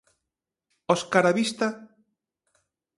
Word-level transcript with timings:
Óscar 0.93 1.25
á 1.29 1.31
vista? 1.39 1.67